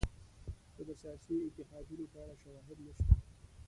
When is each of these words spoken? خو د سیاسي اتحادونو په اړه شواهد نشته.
خو 0.73 0.81
د 0.87 0.89
سیاسي 1.01 1.35
اتحادونو 1.47 2.05
په 2.11 2.17
اړه 2.23 2.35
شواهد 2.41 2.77
نشته. 2.85 3.11